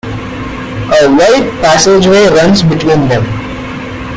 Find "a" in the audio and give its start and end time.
0.03-1.05